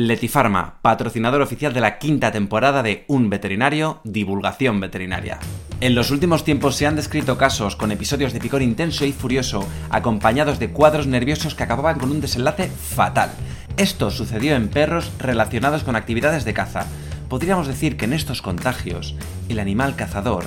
Letifarma, 0.00 0.78
patrocinador 0.80 1.42
oficial 1.42 1.72
de 1.72 1.80
la 1.80 1.98
quinta 1.98 2.30
temporada 2.30 2.84
de 2.84 3.04
Un 3.08 3.30
Veterinario, 3.30 4.00
Divulgación 4.04 4.78
Veterinaria. 4.78 5.40
En 5.80 5.96
los 5.96 6.12
últimos 6.12 6.44
tiempos 6.44 6.76
se 6.76 6.86
han 6.86 6.94
descrito 6.94 7.36
casos 7.36 7.74
con 7.74 7.90
episodios 7.90 8.32
de 8.32 8.38
picor 8.38 8.62
intenso 8.62 9.04
y 9.04 9.10
furioso, 9.10 9.66
acompañados 9.90 10.60
de 10.60 10.70
cuadros 10.70 11.08
nerviosos 11.08 11.56
que 11.56 11.64
acababan 11.64 11.98
con 11.98 12.12
un 12.12 12.20
desenlace 12.20 12.68
fatal. 12.68 13.32
Esto 13.76 14.12
sucedió 14.12 14.54
en 14.54 14.68
perros 14.68 15.10
relacionados 15.18 15.82
con 15.82 15.96
actividades 15.96 16.44
de 16.44 16.54
caza. 16.54 16.86
Podríamos 17.28 17.66
decir 17.66 17.96
que 17.96 18.04
en 18.04 18.12
estos 18.12 18.40
contagios, 18.40 19.16
el 19.48 19.58
animal 19.58 19.96
cazador 19.96 20.44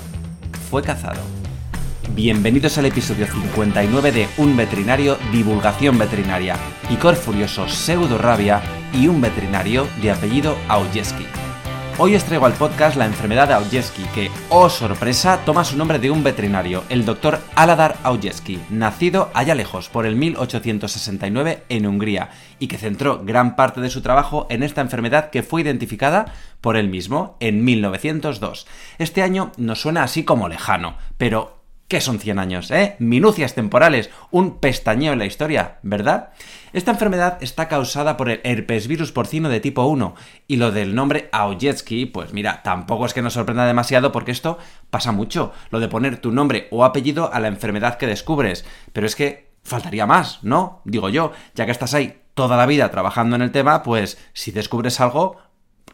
fue 0.69 0.81
cazado. 0.81 1.19
Bienvenidos 2.15 2.77
al 2.77 2.85
episodio 2.85 3.27
59 3.27 4.13
de 4.13 4.29
Un 4.37 4.55
veterinario 4.55 5.17
divulgación 5.33 5.97
veterinaria, 5.97 6.55
picor 6.87 7.15
furioso 7.15 7.67
pseudo 7.67 8.17
rabia 8.17 8.61
y 8.93 9.07
un 9.07 9.21
veterinario 9.21 9.87
de 10.01 10.11
apellido 10.11 10.57
Aujeski. 10.67 11.25
Hoy 11.97 12.15
os 12.15 12.23
traigo 12.23 12.47
al 12.47 12.53
podcast 12.53 12.97
la 12.97 13.05
enfermedad 13.05 13.47
de 13.47 13.53
Aujeski, 13.53 14.03
que, 14.15 14.31
oh 14.49 14.69
sorpresa, 14.69 15.41
toma 15.45 15.63
su 15.63 15.77
nombre 15.77 15.99
de 15.99 16.09
un 16.09 16.23
veterinario, 16.23 16.83
el 16.89 17.05
doctor 17.05 17.39
Aladar 17.53 17.97
Aujeski, 18.03 18.59
nacido 18.71 19.29
allá 19.35 19.53
lejos, 19.53 19.87
por 19.87 20.07
el 20.07 20.15
1869 20.15 21.63
en 21.69 21.85
Hungría, 21.85 22.29
y 22.57 22.67
que 22.67 22.79
centró 22.79 23.23
gran 23.23 23.55
parte 23.55 23.81
de 23.81 23.91
su 23.91 24.01
trabajo 24.01 24.47
en 24.49 24.63
esta 24.63 24.81
enfermedad 24.81 25.29
que 25.29 25.43
fue 25.43 25.61
identificada 25.61 26.33
por 26.59 26.75
él 26.75 26.87
mismo 26.87 27.37
en 27.39 27.63
1902. 27.63 28.65
Este 28.97 29.21
año 29.21 29.51
nos 29.57 29.81
suena 29.81 30.01
así 30.01 30.23
como 30.23 30.49
lejano, 30.49 30.95
pero 31.19 31.60
¿Qué 31.91 31.99
son 31.99 32.19
100 32.19 32.39
años? 32.39 32.71
¿Eh? 32.71 32.95
Minucias 32.99 33.53
temporales, 33.53 34.11
un 34.29 34.59
pestañeo 34.59 35.11
en 35.11 35.19
la 35.19 35.25
historia, 35.25 35.79
¿verdad? 35.83 36.29
Esta 36.71 36.91
enfermedad 36.91 37.37
está 37.41 37.67
causada 37.67 38.15
por 38.15 38.29
el 38.29 38.39
herpesvirus 38.45 39.11
porcino 39.11 39.49
de 39.49 39.59
tipo 39.59 39.83
1 39.83 40.15
y 40.47 40.55
lo 40.55 40.71
del 40.71 40.95
nombre 40.95 41.27
Aujetski, 41.33 42.05
pues 42.05 42.31
mira, 42.31 42.63
tampoco 42.63 43.05
es 43.05 43.13
que 43.13 43.21
nos 43.21 43.33
sorprenda 43.33 43.65
demasiado 43.65 44.13
porque 44.13 44.31
esto 44.31 44.57
pasa 44.89 45.11
mucho, 45.11 45.51
lo 45.69 45.81
de 45.81 45.89
poner 45.89 46.19
tu 46.19 46.31
nombre 46.31 46.69
o 46.71 46.85
apellido 46.85 47.33
a 47.33 47.41
la 47.41 47.49
enfermedad 47.49 47.97
que 47.97 48.07
descubres, 48.07 48.63
pero 48.93 49.05
es 49.05 49.17
que 49.17 49.51
faltaría 49.61 50.05
más, 50.05 50.41
¿no? 50.43 50.79
Digo 50.85 51.09
yo, 51.09 51.33
ya 51.55 51.65
que 51.65 51.73
estás 51.73 51.93
ahí 51.93 52.21
toda 52.35 52.55
la 52.55 52.67
vida 52.67 52.89
trabajando 52.89 53.35
en 53.35 53.41
el 53.41 53.51
tema, 53.51 53.83
pues 53.83 54.17
si 54.31 54.51
descubres 54.51 55.01
algo, 55.01 55.39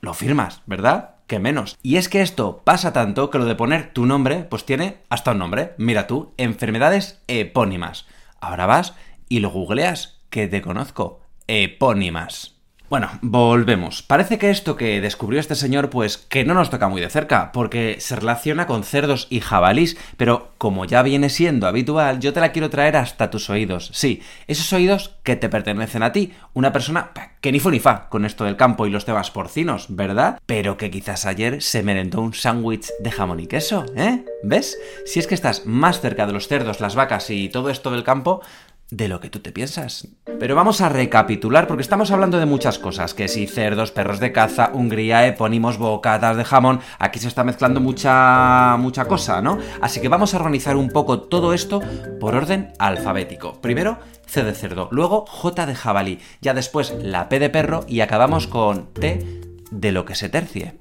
lo 0.02 0.14
firmas, 0.14 0.62
¿verdad? 0.68 1.17
Que 1.28 1.40
menos. 1.40 1.78
Y 1.84 1.98
es 1.98 2.10
que 2.10 2.22
esto 2.22 2.62
pasa 2.64 2.94
tanto 2.94 3.30
que 3.30 3.38
lo 3.38 3.46
de 3.46 3.56
poner 3.56 3.94
tu 3.94 4.06
nombre, 4.06 4.46
pues 4.46 4.66
tiene 4.66 4.98
hasta 5.10 5.32
un 5.32 5.40
nombre. 5.40 5.74
Mira 5.78 6.08
tú, 6.08 6.34
enfermedades 6.38 7.22
epónimas. 7.28 8.08
Ahora 8.40 8.66
vas 8.66 8.96
y 9.30 9.40
lo 9.40 9.52
googleas, 9.52 10.20
que 10.30 10.48
te 10.48 10.62
conozco. 10.62 11.22
Epónimas. 11.48 12.57
Bueno, 12.90 13.10
volvemos. 13.22 14.02
Parece 14.02 14.38
que 14.38 14.50
esto 14.50 14.78
que 14.78 15.02
descubrió 15.02 15.42
este 15.42 15.56
señor, 15.56 15.90
pues 15.90 16.18
que 16.18 16.46
no 16.46 16.54
nos 16.54 16.70
toca 16.70 16.88
muy 16.88 17.02
de 17.02 17.10
cerca, 17.10 17.52
porque 17.52 17.98
se 18.00 18.16
relaciona 18.16 18.66
con 18.66 18.86
cerdos 18.86 19.28
y 19.30 19.42
jabalís, 19.42 19.98
pero 20.16 20.54
como 20.58 20.86
ya 20.86 21.02
viene 21.02 21.30
siendo 21.30 21.68
habitual, 21.68 22.22
yo 22.22 22.32
te 22.32 22.40
la 22.40 22.54
quiero 22.54 22.70
traer 22.70 22.96
hasta 22.96 23.30
tus 23.30 23.50
oídos. 23.50 23.90
Sí, 23.94 24.22
esos 24.48 24.72
oídos 24.72 25.16
que 25.24 25.36
te 25.36 25.50
pertenecen 25.50 26.02
a 26.02 26.14
ti, 26.14 26.32
una 26.54 26.72
persona 26.72 27.12
que 27.42 27.52
ni 27.52 27.60
fu 27.60 27.72
ni 27.72 27.82
fa 27.82 28.08
con 28.08 28.24
esto 28.24 28.46
del 28.46 28.56
campo 28.56 28.88
y 28.88 28.90
los 28.90 29.04
temas 29.04 29.32
porcinos, 29.32 29.88
¿verdad? 29.90 30.40
Pero 30.46 30.78
que 30.78 30.90
quizás 30.90 31.26
ayer 31.26 31.62
se 31.62 31.84
merendó 31.84 32.22
un 32.22 32.34
sándwich 32.34 32.88
de 33.02 33.12
jamón 33.12 33.42
y 33.42 33.48
queso, 33.48 33.86
¿eh? 33.98 34.24
¿Ves? 34.44 34.78
Si 35.06 35.20
es 35.20 35.28
que 35.28 35.36
estás 35.36 35.66
más 35.66 36.00
cerca 36.00 36.26
de 36.26 36.32
los 36.32 36.48
cerdos, 36.48 36.80
las 36.80 36.96
vacas 36.96 37.30
y 37.32 37.50
todo 37.50 37.70
esto 37.70 37.92
del 37.92 38.06
campo, 38.06 38.42
de 38.90 39.08
lo 39.08 39.20
que 39.20 39.30
tú 39.30 39.40
te 39.40 39.52
piensas. 39.52 40.08
Pero 40.40 40.56
vamos 40.56 40.82
a 40.82 40.90
recapitular 40.90 41.68
porque 41.68 41.82
estamos 41.82 42.12
hablando 42.12 42.38
de 42.38 42.46
muchas 42.46 42.80
cosas, 42.80 43.14
que 43.14 43.28
si 43.28 43.48
cerdos, 43.48 43.92
perros 43.92 44.20
de 44.20 44.32
caza, 44.32 44.72
Hungría, 44.74 45.28
epónimos, 45.28 45.78
bocatas 45.78 46.38
de 46.38 46.46
jamón, 46.46 46.80
aquí 47.00 47.20
se 47.20 47.28
está 47.28 47.44
mezclando 47.44 47.82
mucha 47.82 48.78
mucha 48.78 49.06
cosa, 49.06 49.42
¿no? 49.42 49.58
Así 49.82 50.00
que 50.00 50.10
vamos 50.10 50.34
a 50.34 50.38
organizar 50.38 50.76
un 50.78 50.90
poco 50.90 51.22
todo 51.22 51.54
esto 51.54 51.82
por 52.20 52.36
orden 52.36 52.72
alfabético. 52.80 53.60
Primero 53.62 54.00
C 54.26 54.44
de 54.44 54.54
cerdo, 54.54 54.90
luego 54.92 55.26
J 55.28 55.66
de 55.66 55.76
jabalí, 55.76 56.20
ya 56.42 56.54
después 56.54 56.94
la 57.02 57.30
P 57.30 57.40
de 57.40 57.50
perro 57.50 57.86
y 57.88 58.02
acabamos 58.02 58.48
con 58.48 58.94
T 58.94 59.26
de 59.72 59.92
lo 59.92 60.06
que 60.06 60.16
se 60.16 60.30
tercie. 60.30 60.76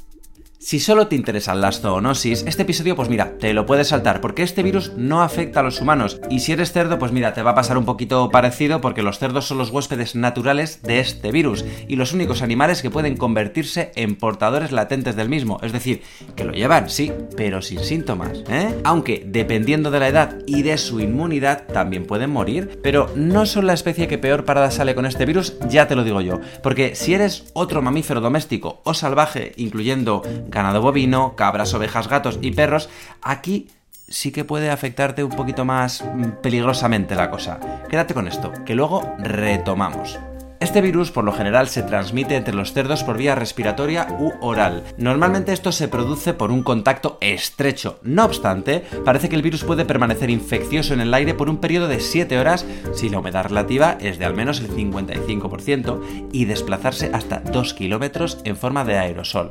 Si 0.58 0.80
solo 0.80 1.06
te 1.06 1.16
interesan 1.16 1.60
las 1.60 1.80
zoonosis, 1.82 2.44
este 2.46 2.62
episodio 2.62 2.96
pues 2.96 3.10
mira, 3.10 3.36
te 3.38 3.52
lo 3.52 3.66
puedes 3.66 3.88
saltar 3.88 4.22
porque 4.22 4.42
este 4.42 4.62
virus 4.62 4.92
no 4.96 5.22
afecta 5.22 5.60
a 5.60 5.62
los 5.62 5.82
humanos. 5.82 6.18
Y 6.30 6.40
si 6.40 6.52
eres 6.52 6.72
cerdo 6.72 6.98
pues 6.98 7.12
mira, 7.12 7.34
te 7.34 7.42
va 7.42 7.50
a 7.50 7.54
pasar 7.54 7.76
un 7.76 7.84
poquito 7.84 8.30
parecido 8.30 8.80
porque 8.80 9.02
los 9.02 9.18
cerdos 9.18 9.46
son 9.46 9.58
los 9.58 9.70
huéspedes 9.70 10.16
naturales 10.16 10.80
de 10.82 10.98
este 10.98 11.30
virus 11.30 11.64
y 11.88 11.96
los 11.96 12.14
únicos 12.14 12.40
animales 12.40 12.80
que 12.80 12.90
pueden 12.90 13.18
convertirse 13.18 13.92
en 13.96 14.16
portadores 14.16 14.72
latentes 14.72 15.14
del 15.14 15.28
mismo, 15.28 15.58
es 15.62 15.72
decir, 15.72 16.02
que 16.34 16.44
lo 16.44 16.52
llevan, 16.52 16.88
sí, 16.88 17.12
pero 17.36 17.60
sin 17.60 17.80
síntomas, 17.80 18.42
¿eh? 18.48 18.74
Aunque 18.82 19.24
dependiendo 19.26 19.90
de 19.90 20.00
la 20.00 20.08
edad 20.08 20.38
y 20.46 20.62
de 20.62 20.78
su 20.78 21.00
inmunidad 21.00 21.66
también 21.66 22.06
pueden 22.06 22.30
morir, 22.30 22.80
pero 22.82 23.12
no 23.14 23.44
son 23.44 23.66
la 23.66 23.74
especie 23.74 24.08
que 24.08 24.18
peor 24.18 24.46
parada 24.46 24.70
sale 24.70 24.94
con 24.94 25.04
este 25.04 25.26
virus, 25.26 25.54
ya 25.68 25.86
te 25.86 25.94
lo 25.94 26.02
digo 26.02 26.22
yo, 26.22 26.40
porque 26.62 26.94
si 26.94 27.12
eres 27.12 27.44
otro 27.52 27.82
mamífero 27.82 28.22
doméstico 28.22 28.80
o 28.84 28.94
salvaje, 28.94 29.52
incluyendo 29.56 30.22
ganado 30.48 30.82
bovino, 30.82 31.34
cabras, 31.36 31.74
ovejas, 31.74 32.08
gatos 32.08 32.38
y 32.42 32.52
perros, 32.52 32.88
aquí 33.22 33.68
sí 34.08 34.32
que 34.32 34.44
puede 34.44 34.70
afectarte 34.70 35.24
un 35.24 35.30
poquito 35.30 35.64
más 35.64 36.04
mm, 36.04 36.42
peligrosamente 36.42 37.14
la 37.14 37.30
cosa. 37.30 37.58
Quédate 37.88 38.14
con 38.14 38.28
esto, 38.28 38.52
que 38.64 38.74
luego 38.74 39.14
retomamos. 39.18 40.18
Este 40.58 40.80
virus 40.80 41.10
por 41.10 41.24
lo 41.24 41.32
general 41.32 41.68
se 41.68 41.82
transmite 41.82 42.34
entre 42.34 42.54
los 42.54 42.72
cerdos 42.72 43.04
por 43.04 43.18
vía 43.18 43.34
respiratoria 43.34 44.08
u 44.18 44.32
oral. 44.40 44.84
Normalmente 44.96 45.52
esto 45.52 45.70
se 45.70 45.86
produce 45.86 46.32
por 46.32 46.50
un 46.50 46.62
contacto 46.62 47.18
estrecho. 47.20 47.98
No 48.02 48.24
obstante, 48.24 48.82
parece 49.04 49.28
que 49.28 49.36
el 49.36 49.42
virus 49.42 49.64
puede 49.64 49.84
permanecer 49.84 50.30
infeccioso 50.30 50.94
en 50.94 51.00
el 51.00 51.12
aire 51.12 51.34
por 51.34 51.50
un 51.50 51.58
periodo 51.58 51.88
de 51.88 52.00
7 52.00 52.38
horas 52.38 52.64
si 52.94 53.10
la 53.10 53.18
humedad 53.18 53.44
relativa 53.44 53.98
es 54.00 54.18
de 54.18 54.24
al 54.24 54.34
menos 54.34 54.60
el 54.60 54.70
55% 54.70 56.28
y 56.32 56.46
desplazarse 56.46 57.10
hasta 57.12 57.40
2 57.40 57.74
kilómetros 57.74 58.38
en 58.44 58.56
forma 58.56 58.84
de 58.84 58.96
aerosol. 58.96 59.50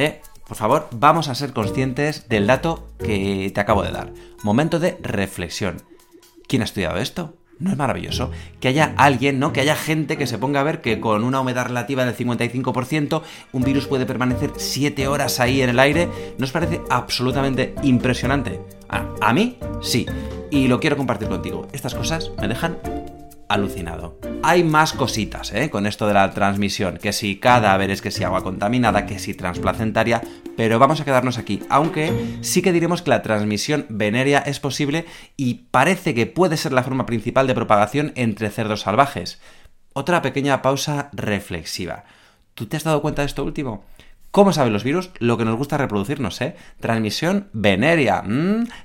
Eh, 0.00 0.22
por 0.48 0.56
favor, 0.56 0.88
vamos 0.92 1.28
a 1.28 1.34
ser 1.34 1.52
conscientes 1.52 2.26
del 2.30 2.46
dato 2.46 2.88
que 2.98 3.52
te 3.54 3.60
acabo 3.60 3.82
de 3.82 3.92
dar. 3.92 4.14
Momento 4.42 4.80
de 4.80 4.96
reflexión. 5.02 5.82
¿Quién 6.48 6.62
ha 6.62 6.64
estudiado 6.64 6.96
esto? 6.96 7.34
¿No 7.58 7.70
es 7.70 7.76
maravilloso? 7.76 8.30
Que 8.60 8.68
haya 8.68 8.94
alguien, 8.96 9.38
¿no? 9.38 9.52
Que 9.52 9.60
haya 9.60 9.76
gente 9.76 10.16
que 10.16 10.26
se 10.26 10.38
ponga 10.38 10.60
a 10.60 10.62
ver 10.62 10.80
que 10.80 11.00
con 11.00 11.22
una 11.22 11.40
humedad 11.42 11.66
relativa 11.66 12.06
del 12.06 12.16
55% 12.16 13.20
un 13.52 13.62
virus 13.62 13.86
puede 13.86 14.06
permanecer 14.06 14.52
7 14.56 15.06
horas 15.06 15.38
ahí 15.38 15.60
en 15.60 15.68
el 15.68 15.78
aire. 15.78 16.08
¿No 16.38 16.46
os 16.46 16.52
parece 16.52 16.80
absolutamente 16.88 17.74
impresionante? 17.82 18.62
a 18.88 19.32
mí, 19.34 19.58
sí. 19.82 20.06
Y 20.50 20.66
lo 20.66 20.80
quiero 20.80 20.96
compartir 20.96 21.28
contigo. 21.28 21.68
Estas 21.72 21.94
cosas 21.94 22.32
me 22.40 22.48
dejan 22.48 22.78
alucinado. 23.50 24.18
Hay 24.42 24.64
más 24.64 24.94
cositas 24.94 25.52
¿eh? 25.52 25.68
con 25.68 25.86
esto 25.86 26.06
de 26.06 26.14
la 26.14 26.30
transmisión, 26.30 26.96
que 26.96 27.12
si 27.12 27.38
cadáveres, 27.38 28.00
que 28.00 28.10
si 28.10 28.24
agua 28.24 28.42
contaminada, 28.42 29.04
que 29.04 29.18
si 29.18 29.34
transplacentaria, 29.34 30.22
pero 30.56 30.78
vamos 30.78 31.00
a 31.00 31.04
quedarnos 31.04 31.36
aquí, 31.36 31.60
aunque 31.68 32.38
sí 32.40 32.62
que 32.62 32.72
diremos 32.72 33.02
que 33.02 33.10
la 33.10 33.22
transmisión 33.22 33.86
venérea 33.88 34.38
es 34.38 34.60
posible 34.60 35.04
y 35.36 35.66
parece 35.70 36.14
que 36.14 36.26
puede 36.26 36.56
ser 36.56 36.72
la 36.72 36.84
forma 36.84 37.06
principal 37.06 37.46
de 37.46 37.54
propagación 37.54 38.12
entre 38.14 38.50
cerdos 38.50 38.82
salvajes. 38.82 39.40
Otra 39.92 40.22
pequeña 40.22 40.62
pausa 40.62 41.10
reflexiva. 41.12 42.04
¿Tú 42.54 42.66
te 42.66 42.76
has 42.76 42.84
dado 42.84 43.02
cuenta 43.02 43.22
de 43.22 43.26
esto 43.26 43.44
último? 43.44 43.84
¿Cómo 44.30 44.52
saben 44.52 44.72
los 44.72 44.84
virus? 44.84 45.10
Lo 45.18 45.36
que 45.36 45.44
nos 45.44 45.56
gusta 45.56 45.76
reproducirnos, 45.76 46.40
¿eh? 46.40 46.54
Transmisión 46.78 47.48
venérea. 47.52 48.22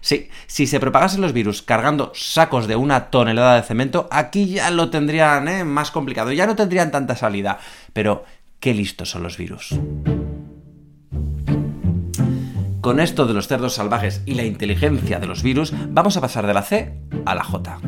Sí, 0.02 0.30
si 0.48 0.66
se 0.66 0.80
propagasen 0.80 1.22
los 1.22 1.34
virus 1.34 1.62
cargando 1.62 2.12
sacos 2.16 2.68
de 2.68 2.76
una 2.76 3.12
tonelada 3.12 3.56
de 3.56 3.62
cemento, 3.62 4.08
aquí 4.12 4.48
ya 4.48 4.72
lo 4.72 4.90
tendrían 4.90 5.48
¿eh? 5.48 5.64
más 5.64 5.92
complicado, 5.92 6.32
ya 6.32 6.48
no 6.48 6.56
tendrían 6.56 6.90
tanta 6.90 7.16
salida. 7.16 7.60
Pero, 7.94 8.26
qué 8.60 8.74
listos 8.74 9.12
son 9.12 9.22
los 9.22 9.38
virus. 9.38 9.76
Con 12.82 13.00
esto 13.00 13.28
de 13.28 13.34
los 13.34 13.48
cerdos 13.48 13.74
salvajes 13.74 14.24
y 14.26 14.34
la 14.34 14.44
inteligencia 14.44 15.20
de 15.20 15.28
los 15.28 15.44
virus, 15.44 15.74
vamos 15.90 16.18
a 16.18 16.22
pasar 16.22 16.48
de 16.48 16.54
la 16.54 16.64
C 16.64 17.00
a 17.26 17.36
la 17.36 17.44
J 17.44 17.80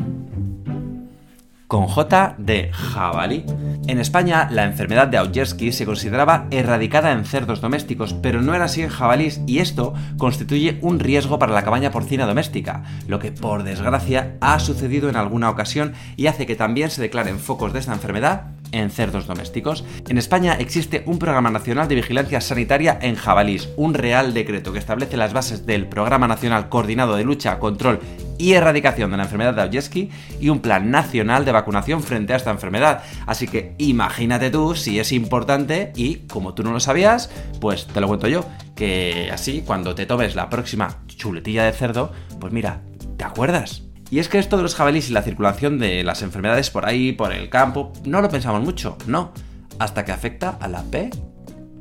con 1.68 1.86
J 1.86 2.34
de 2.38 2.72
jabalí. 2.72 3.44
En 3.86 4.00
España, 4.00 4.48
la 4.50 4.64
enfermedad 4.64 5.06
de 5.06 5.18
Aujerski 5.18 5.70
se 5.70 5.84
consideraba 5.84 6.46
erradicada 6.50 7.12
en 7.12 7.26
cerdos 7.26 7.60
domésticos, 7.60 8.14
pero 8.14 8.40
no 8.40 8.54
era 8.54 8.64
así 8.64 8.82
en 8.82 8.88
jabalís, 8.88 9.40
y 9.46 9.58
esto 9.58 9.94
constituye 10.16 10.78
un 10.80 10.98
riesgo 10.98 11.38
para 11.38 11.52
la 11.52 11.62
cabaña 11.62 11.90
porcina 11.90 12.26
doméstica, 12.26 12.84
lo 13.06 13.18
que 13.18 13.32
por 13.32 13.62
desgracia 13.62 14.36
ha 14.40 14.58
sucedido 14.58 15.10
en 15.10 15.16
alguna 15.16 15.50
ocasión 15.50 15.92
y 16.16 16.26
hace 16.26 16.46
que 16.46 16.56
también 16.56 16.90
se 16.90 17.02
declaren 17.02 17.38
focos 17.38 17.72
de 17.72 17.80
esta 17.80 17.92
enfermedad 17.92 18.46
en 18.72 18.90
cerdos 18.90 19.26
domésticos. 19.26 19.84
En 20.08 20.18
España 20.18 20.56
existe 20.58 21.02
un 21.06 21.18
Programa 21.18 21.50
Nacional 21.50 21.88
de 21.88 21.94
Vigilancia 21.94 22.40
Sanitaria 22.40 22.98
en 23.00 23.14
jabalís, 23.14 23.68
un 23.76 23.94
real 23.94 24.34
decreto 24.34 24.72
que 24.72 24.78
establece 24.78 25.16
las 25.16 25.32
bases 25.32 25.66
del 25.66 25.86
Programa 25.86 26.28
Nacional 26.28 26.68
Coordinado 26.68 27.16
de 27.16 27.24
Lucha, 27.24 27.58
Control 27.58 28.00
y 28.38 28.52
erradicación 28.52 29.10
de 29.10 29.16
la 29.16 29.24
enfermedad 29.24 29.54
de 29.54 29.62
Aujeski 29.62 30.10
y 30.40 30.48
un 30.48 30.60
plan 30.60 30.90
nacional 30.90 31.44
de 31.44 31.52
vacunación 31.52 32.02
frente 32.02 32.32
a 32.32 32.36
esta 32.36 32.50
enfermedad. 32.50 33.02
Así 33.26 33.48
que 33.48 33.74
imagínate 33.78 34.50
tú 34.50 34.74
si 34.74 34.98
es 34.98 35.12
importante 35.12 35.92
y 35.96 36.26
como 36.28 36.54
tú 36.54 36.62
no 36.62 36.72
lo 36.72 36.80
sabías, 36.80 37.30
pues 37.60 37.86
te 37.86 38.00
lo 38.00 38.06
cuento 38.06 38.28
yo, 38.28 38.44
que 38.74 39.30
así 39.32 39.62
cuando 39.66 39.94
te 39.94 40.06
tomes 40.06 40.36
la 40.36 40.48
próxima 40.48 40.98
chuletilla 41.06 41.64
de 41.64 41.72
cerdo, 41.72 42.12
pues 42.40 42.52
mira, 42.52 42.82
¿te 43.16 43.24
acuerdas? 43.24 43.87
Y 44.10 44.20
es 44.20 44.28
que 44.28 44.38
esto 44.38 44.56
de 44.56 44.62
los 44.62 44.74
jabalíes 44.74 45.10
y 45.10 45.12
la 45.12 45.22
circulación 45.22 45.78
de 45.78 46.02
las 46.02 46.22
enfermedades 46.22 46.70
por 46.70 46.86
ahí, 46.86 47.12
por 47.12 47.32
el 47.32 47.50
campo, 47.50 47.92
no 48.04 48.20
lo 48.20 48.30
pensamos 48.30 48.62
mucho, 48.62 48.96
no, 49.06 49.32
hasta 49.78 50.04
que 50.04 50.12
afecta 50.12 50.56
a 50.60 50.68
la 50.68 50.82
P 50.82 51.10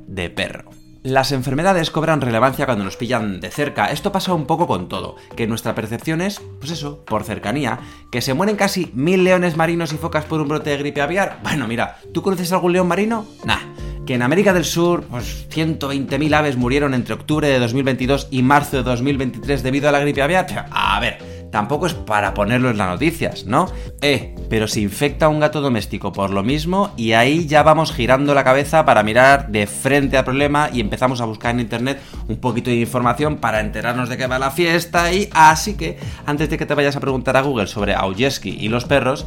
de 0.07 0.29
perro. 0.29 0.71
Las 1.03 1.31
enfermedades 1.31 1.89
cobran 1.89 2.19
relevancia 2.19 2.65
cuando 2.65 2.83
nos 2.83 2.97
pillan 2.97 3.39
de 3.39 3.49
cerca. 3.49 3.91
Esto 3.91 4.11
pasa 4.11 4.33
un 4.33 4.45
poco 4.45 4.67
con 4.67 4.89
todo, 4.89 5.15
que 5.37 5.47
nuestra 5.47 5.73
percepción 5.73 6.19
es, 6.19 6.41
pues 6.59 6.71
eso, 6.71 7.05
por 7.05 7.23
cercanía, 7.23 7.79
que 8.11 8.21
se 8.21 8.33
mueren 8.33 8.57
casi 8.57 8.91
mil 8.93 9.23
leones 9.23 9.55
marinos 9.55 9.93
y 9.93 9.97
focas 9.97 10.25
por 10.25 10.41
un 10.41 10.49
brote 10.49 10.71
de 10.71 10.77
gripe 10.77 11.01
aviar. 11.01 11.39
Bueno, 11.43 11.65
mira, 11.65 11.97
¿tú 12.13 12.21
conoces 12.21 12.51
algún 12.51 12.73
león 12.73 12.89
marino? 12.89 13.25
Nah. 13.45 13.59
Que 14.05 14.15
en 14.15 14.21
América 14.21 14.53
del 14.53 14.63
Sur, 14.63 15.03
pues 15.03 15.47
120.000 15.49 16.33
aves 16.33 16.55
murieron 16.55 16.93
entre 16.93 17.13
octubre 17.13 17.47
de 17.47 17.59
2022 17.59 18.29
y 18.31 18.41
marzo 18.41 18.77
de 18.77 18.83
2023 18.83 19.63
debido 19.63 19.89
a 19.89 19.91
la 19.91 19.99
gripe 19.99 20.21
aviar. 20.21 20.67
A 20.71 20.97
ver, 21.01 21.36
tampoco 21.57 21.87
es 21.87 21.95
para 21.95 22.35
ponerlo 22.35 22.69
en 22.69 22.77
las 22.77 22.87
noticias, 22.87 23.45
¿no? 23.47 23.67
Eh, 24.03 24.35
pero 24.47 24.67
se 24.67 24.79
infecta 24.79 25.27
un 25.27 25.39
gato 25.39 25.59
doméstico 25.59 26.11
por 26.11 26.29
lo 26.29 26.43
mismo 26.43 26.91
y 26.97 27.13
ahí 27.13 27.47
ya 27.47 27.63
vamos 27.63 27.91
girando 27.91 28.35
la 28.35 28.43
cabeza 28.43 28.85
para 28.85 29.01
mirar 29.01 29.47
de 29.47 29.65
frente 29.65 30.17
al 30.17 30.23
problema 30.23 30.69
y 30.71 30.81
empezamos 30.81 31.19
a 31.19 31.25
buscar 31.25 31.55
en 31.55 31.61
internet 31.61 31.99
un 32.27 32.37
poquito 32.37 32.69
de 32.69 32.75
información 32.75 33.37
para 33.37 33.59
enterarnos 33.59 34.07
de 34.07 34.17
qué 34.17 34.27
va 34.27 34.37
la 34.37 34.51
fiesta 34.51 35.11
y 35.11 35.29
así 35.33 35.73
que 35.73 35.97
antes 36.27 36.47
de 36.51 36.59
que 36.59 36.67
te 36.67 36.75
vayas 36.75 36.95
a 36.95 36.99
preguntar 36.99 37.35
a 37.35 37.41
Google 37.41 37.65
sobre 37.65 37.95
Aujeski 37.95 38.51
y 38.51 38.69
los 38.69 38.85
perros, 38.85 39.25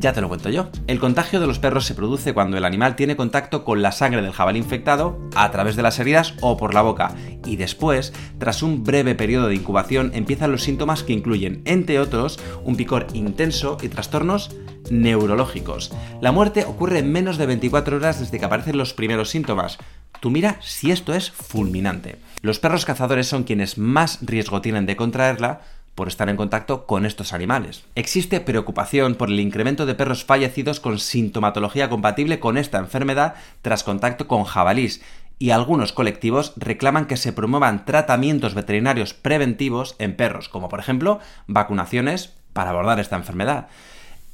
ya 0.00 0.12
te 0.12 0.20
lo 0.20 0.28
cuento 0.28 0.48
yo. 0.48 0.70
El 0.86 0.98
contagio 0.98 1.40
de 1.40 1.46
los 1.46 1.58
perros 1.58 1.84
se 1.84 1.94
produce 1.94 2.32
cuando 2.32 2.56
el 2.56 2.64
animal 2.64 2.96
tiene 2.96 3.16
contacto 3.16 3.64
con 3.64 3.82
la 3.82 3.92
sangre 3.92 4.22
del 4.22 4.32
jabalí 4.32 4.58
infectado 4.58 5.20
a 5.34 5.50
través 5.50 5.76
de 5.76 5.82
las 5.82 5.98
heridas 5.98 6.34
o 6.40 6.56
por 6.56 6.74
la 6.74 6.82
boca. 6.82 7.14
Y 7.44 7.56
después, 7.56 8.12
tras 8.38 8.62
un 8.62 8.82
breve 8.82 9.14
periodo 9.14 9.48
de 9.48 9.54
incubación, 9.54 10.10
empiezan 10.14 10.52
los 10.52 10.62
síntomas 10.62 11.02
que 11.02 11.12
incluyen, 11.12 11.62
entre 11.66 12.00
otros, 12.00 12.40
un 12.64 12.76
picor 12.76 13.06
intenso 13.12 13.76
y 13.80 13.88
trastornos 13.88 14.50
neurológicos. 14.90 15.92
La 16.20 16.32
muerte 16.32 16.64
ocurre 16.64 16.98
en 16.98 17.12
menos 17.12 17.36
de 17.36 17.46
24 17.46 17.98
horas 17.98 18.20
desde 18.20 18.38
que 18.38 18.44
aparecen 18.44 18.78
los 18.78 18.94
primeros 18.94 19.30
síntomas. 19.30 19.78
Tú 20.20 20.30
mira 20.30 20.58
si 20.60 20.90
esto 20.90 21.14
es 21.14 21.30
fulminante. 21.30 22.16
Los 22.42 22.58
perros 22.58 22.84
cazadores 22.84 23.26
son 23.26 23.44
quienes 23.44 23.78
más 23.78 24.18
riesgo 24.22 24.60
tienen 24.60 24.86
de 24.86 24.96
contraerla, 24.96 25.60
por 26.00 26.08
estar 26.08 26.30
en 26.30 26.36
contacto 26.38 26.86
con 26.86 27.04
estos 27.04 27.34
animales. 27.34 27.84
Existe 27.94 28.40
preocupación 28.40 29.16
por 29.16 29.28
el 29.28 29.38
incremento 29.38 29.84
de 29.84 29.94
perros 29.94 30.24
fallecidos 30.24 30.80
con 30.80 30.98
sintomatología 30.98 31.90
compatible 31.90 32.40
con 32.40 32.56
esta 32.56 32.78
enfermedad 32.78 33.34
tras 33.60 33.84
contacto 33.84 34.26
con 34.26 34.44
jabalís, 34.44 35.02
y 35.38 35.50
algunos 35.50 35.92
colectivos 35.92 36.54
reclaman 36.56 37.04
que 37.04 37.18
se 37.18 37.34
promuevan 37.34 37.84
tratamientos 37.84 38.54
veterinarios 38.54 39.12
preventivos 39.12 39.94
en 39.98 40.16
perros, 40.16 40.48
como 40.48 40.70
por 40.70 40.80
ejemplo 40.80 41.20
vacunaciones 41.46 42.32
para 42.54 42.70
abordar 42.70 42.98
esta 42.98 43.16
enfermedad. 43.16 43.68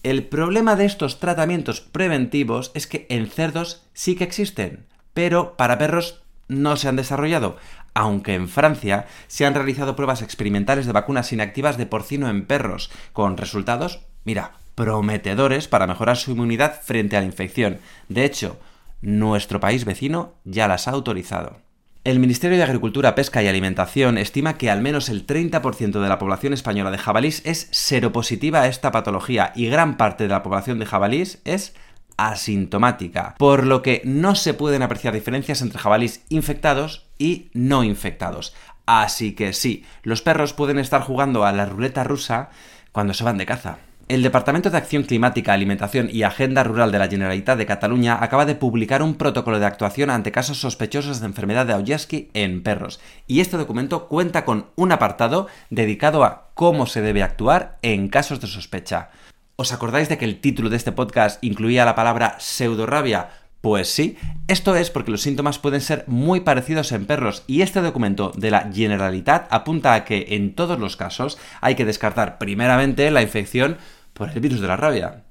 El 0.04 0.22
problema 0.22 0.76
de 0.76 0.84
estos 0.84 1.18
tratamientos 1.18 1.80
preventivos 1.80 2.70
es 2.74 2.86
que 2.86 3.08
en 3.10 3.26
cerdos 3.26 3.82
sí 3.92 4.14
que 4.14 4.22
existen, 4.22 4.86
pero 5.14 5.56
para 5.56 5.78
perros 5.78 6.22
no 6.46 6.76
se 6.76 6.86
han 6.86 6.94
desarrollado, 6.94 7.56
aunque 7.96 8.34
en 8.34 8.48
Francia 8.48 9.06
se 9.26 9.46
han 9.46 9.54
realizado 9.54 9.96
pruebas 9.96 10.20
experimentales 10.20 10.84
de 10.84 10.93
vacunas 10.93 11.32
inactivas 11.32 11.78
de 11.78 11.87
porcino 11.87 12.28
en 12.28 12.44
perros, 12.44 12.90
con 13.14 13.38
resultados, 13.38 14.00
mira, 14.25 14.52
prometedores 14.75 15.66
para 15.66 15.87
mejorar 15.87 16.19
su 16.19 16.32
inmunidad 16.32 16.82
frente 16.82 17.16
a 17.16 17.20
la 17.20 17.26
infección. 17.26 17.78
De 18.10 18.26
hecho, 18.26 18.60
nuestro 19.00 19.60
país 19.60 19.87
vecino 19.87 20.34
ya 20.44 20.69
las 20.69 20.88
ha 20.88 20.90
autorizado. 20.90 21.56
El 22.04 22.19
Ministerio 22.20 22.58
de 22.58 22.64
Agricultura, 22.64 23.14
Pesca 23.14 23.43
y 23.43 23.48
Alimentación 23.48 24.19
estima 24.19 24.58
que 24.58 24.70
al 24.70 24.82
menos 24.82 25.08
el 25.08 25.26
30% 25.26 25.99
de 25.99 26.08
la 26.08 26.19
población 26.19 26.52
española 26.52 26.90
de 26.90 26.99
jabalís 26.99 27.40
es 27.46 27.69
seropositiva 27.70 28.60
a 28.60 28.69
esta 28.69 28.92
patología 28.92 29.52
y 29.56 29.69
gran 29.69 29.96
parte 29.96 30.25
de 30.25 30.31
la 30.31 30.42
población 30.42 30.78
de 30.78 30.84
jabalís 30.84 31.40
es 31.46 31.75
asintomática, 32.19 33.34
por 33.38 33.66
lo 33.66 33.81
que 33.81 34.02
no 34.04 34.34
se 34.34 34.52
pueden 34.52 34.82
apreciar 34.82 35.14
diferencias 35.14 35.62
entre 35.62 35.78
jabalís 35.78 36.25
infectados 36.28 37.06
y 37.18 37.50
no 37.52 37.84
infectados. 37.84 38.54
Así 38.86 39.34
que 39.34 39.52
sí, 39.52 39.84
los 40.02 40.22
perros 40.22 40.52
pueden 40.52 40.78
estar 40.78 41.02
jugando 41.02 41.44
a 41.44 41.52
la 41.52 41.66
ruleta 41.66 42.04
rusa 42.04 42.50
cuando 42.92 43.14
se 43.14 43.24
van 43.24 43.38
de 43.38 43.46
caza. 43.46 43.78
El 44.08 44.22
Departamento 44.22 44.70
de 44.70 44.78
Acción 44.78 45.02
Climática, 45.02 45.52
Alimentación 45.52 46.08
y 46.12 46.22
Agenda 46.22 46.62
Rural 46.62 46.92
de 46.92 47.00
la 47.00 47.08
Generalitat 47.08 47.58
de 47.58 47.66
Cataluña 47.66 48.22
acaba 48.22 48.46
de 48.46 48.54
publicar 48.54 49.02
un 49.02 49.16
protocolo 49.16 49.58
de 49.58 49.66
actuación 49.66 50.10
ante 50.10 50.30
casos 50.30 50.60
sospechosos 50.60 51.18
de 51.18 51.26
enfermedad 51.26 51.66
de 51.66 51.72
Aujeski 51.72 52.30
en 52.32 52.62
perros, 52.62 53.00
y 53.26 53.40
este 53.40 53.56
documento 53.56 54.06
cuenta 54.06 54.44
con 54.44 54.66
un 54.76 54.92
apartado 54.92 55.48
dedicado 55.70 56.22
a 56.22 56.50
cómo 56.54 56.86
se 56.86 57.02
debe 57.02 57.24
actuar 57.24 57.78
en 57.82 58.06
casos 58.06 58.40
de 58.40 58.46
sospecha. 58.46 59.10
¿Os 59.56 59.72
acordáis 59.72 60.08
de 60.08 60.18
que 60.18 60.24
el 60.24 60.40
título 60.40 60.68
de 60.68 60.76
este 60.76 60.92
podcast 60.92 61.42
incluía 61.42 61.84
la 61.84 61.96
palabra 61.96 62.36
pseudorrabia? 62.38 63.30
Pues 63.66 63.88
sí, 63.88 64.16
esto 64.46 64.76
es 64.76 64.90
porque 64.90 65.10
los 65.10 65.22
síntomas 65.22 65.58
pueden 65.58 65.80
ser 65.80 66.04
muy 66.06 66.38
parecidos 66.38 66.92
en 66.92 67.04
perros 67.04 67.42
y 67.48 67.62
este 67.62 67.80
documento 67.80 68.30
de 68.36 68.52
la 68.52 68.70
Generalitat 68.72 69.52
apunta 69.52 69.94
a 69.94 70.04
que 70.04 70.24
en 70.36 70.54
todos 70.54 70.78
los 70.78 70.96
casos 70.96 71.36
hay 71.60 71.74
que 71.74 71.84
descartar 71.84 72.38
primeramente 72.38 73.10
la 73.10 73.22
infección 73.22 73.76
por 74.12 74.30
el 74.30 74.38
virus 74.38 74.60
de 74.60 74.68
la 74.68 74.76
rabia. 74.76 75.24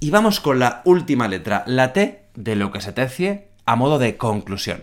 Y 0.00 0.10
vamos 0.10 0.40
con 0.40 0.58
la 0.58 0.82
última 0.84 1.28
letra, 1.28 1.64
la 1.66 1.94
T 1.94 2.26
de 2.34 2.56
lo 2.56 2.72
que 2.72 2.82
se 2.82 2.92
tercie 2.92 3.48
a 3.64 3.74
modo 3.74 3.98
de 3.98 4.18
conclusión. 4.18 4.82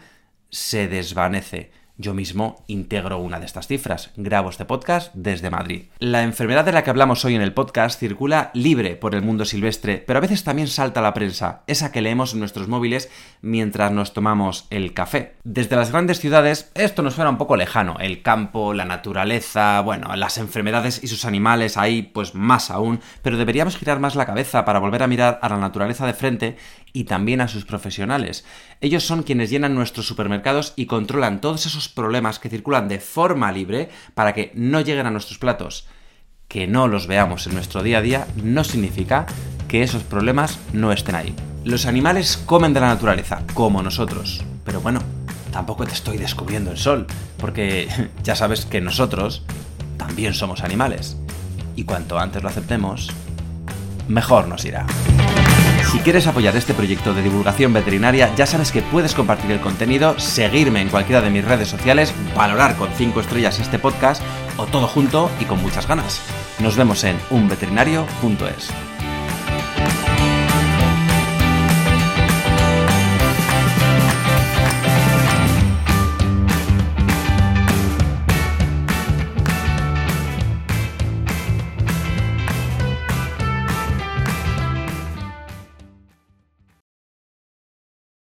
se 0.50 0.88
desvanece. 0.88 1.70
Yo 1.98 2.12
mismo 2.12 2.62
integro 2.66 3.16
una 3.16 3.40
de 3.40 3.46
estas 3.46 3.68
cifras. 3.68 4.10
Grabo 4.16 4.50
este 4.50 4.66
podcast 4.66 5.14
desde 5.14 5.48
Madrid. 5.48 5.86
La 5.98 6.24
enfermedad 6.24 6.66
de 6.66 6.72
la 6.72 6.84
que 6.84 6.90
hablamos 6.90 7.24
hoy 7.24 7.34
en 7.34 7.40
el 7.40 7.54
podcast 7.54 7.98
circula 7.98 8.50
libre 8.52 8.96
por 8.96 9.14
el 9.14 9.22
mundo 9.22 9.46
silvestre, 9.46 10.04
pero 10.06 10.18
a 10.18 10.20
veces 10.20 10.44
también 10.44 10.68
salta 10.68 11.00
a 11.00 11.02
la 11.02 11.14
prensa, 11.14 11.62
esa 11.66 11.92
que 11.92 12.02
leemos 12.02 12.34
en 12.34 12.40
nuestros 12.40 12.68
móviles 12.68 13.08
mientras 13.40 13.92
nos 13.92 14.12
tomamos 14.12 14.66
el 14.68 14.92
café. 14.92 15.36
Desde 15.42 15.74
las 15.74 15.90
grandes 15.90 16.20
ciudades 16.20 16.70
esto 16.74 17.00
nos 17.00 17.14
suena 17.14 17.30
un 17.30 17.38
poco 17.38 17.56
lejano, 17.56 17.96
el 17.98 18.20
campo, 18.20 18.74
la 18.74 18.84
naturaleza, 18.84 19.80
bueno, 19.80 20.14
las 20.16 20.36
enfermedades 20.36 21.02
y 21.02 21.06
sus 21.06 21.24
animales 21.24 21.78
ahí 21.78 22.02
pues 22.02 22.34
más 22.34 22.70
aún, 22.70 23.00
pero 23.22 23.38
deberíamos 23.38 23.78
girar 23.78 24.00
más 24.00 24.16
la 24.16 24.26
cabeza 24.26 24.66
para 24.66 24.80
volver 24.80 25.02
a 25.02 25.06
mirar 25.06 25.38
a 25.40 25.48
la 25.48 25.56
naturaleza 25.56 26.04
de 26.06 26.12
frente 26.12 26.56
y 26.96 27.04
también 27.04 27.42
a 27.42 27.48
sus 27.48 27.66
profesionales. 27.66 28.46
Ellos 28.80 29.04
son 29.04 29.22
quienes 29.22 29.50
llenan 29.50 29.74
nuestros 29.74 30.06
supermercados 30.06 30.72
y 30.76 30.86
controlan 30.86 31.42
todos 31.42 31.66
esos 31.66 31.90
problemas 31.90 32.38
que 32.38 32.48
circulan 32.48 32.88
de 32.88 33.00
forma 33.00 33.52
libre 33.52 33.90
para 34.14 34.32
que 34.32 34.50
no 34.54 34.80
lleguen 34.80 35.04
a 35.04 35.10
nuestros 35.10 35.36
platos. 35.36 35.86
Que 36.48 36.66
no 36.66 36.88
los 36.88 37.06
veamos 37.06 37.46
en 37.46 37.52
nuestro 37.52 37.82
día 37.82 37.98
a 37.98 38.00
día 38.00 38.26
no 38.42 38.64
significa 38.64 39.26
que 39.68 39.82
esos 39.82 40.04
problemas 40.04 40.58
no 40.72 40.90
estén 40.90 41.16
ahí. 41.16 41.34
Los 41.64 41.84
animales 41.84 42.38
comen 42.38 42.72
de 42.72 42.80
la 42.80 42.88
naturaleza, 42.88 43.42
como 43.52 43.82
nosotros. 43.82 44.42
Pero 44.64 44.80
bueno, 44.80 45.00
tampoco 45.52 45.84
te 45.84 45.92
estoy 45.92 46.16
descubriendo 46.16 46.70
el 46.70 46.78
sol, 46.78 47.06
porque 47.36 47.88
ya 48.22 48.36
sabes 48.36 48.64
que 48.64 48.80
nosotros 48.80 49.42
también 49.98 50.32
somos 50.32 50.62
animales. 50.62 51.18
Y 51.74 51.84
cuanto 51.84 52.18
antes 52.18 52.42
lo 52.42 52.48
aceptemos, 52.48 53.10
mejor 54.08 54.48
nos 54.48 54.64
irá. 54.64 54.86
Si 55.96 56.02
quieres 56.02 56.26
apoyar 56.26 56.54
este 56.54 56.74
proyecto 56.74 57.14
de 57.14 57.22
divulgación 57.22 57.72
veterinaria, 57.72 58.30
ya 58.36 58.44
sabes 58.44 58.70
que 58.70 58.82
puedes 58.82 59.14
compartir 59.14 59.50
el 59.50 59.60
contenido, 59.60 60.18
seguirme 60.18 60.82
en 60.82 60.90
cualquiera 60.90 61.22
de 61.22 61.30
mis 61.30 61.42
redes 61.42 61.68
sociales, 61.68 62.12
valorar 62.36 62.76
con 62.76 62.90
5 62.92 63.18
estrellas 63.18 63.58
este 63.60 63.78
podcast 63.78 64.22
o 64.58 64.66
todo 64.66 64.88
junto 64.88 65.30
y 65.40 65.46
con 65.46 65.62
muchas 65.62 65.88
ganas. 65.88 66.20
Nos 66.60 66.76
vemos 66.76 67.02
en 67.04 67.16
unveterinario.es. 67.30 68.95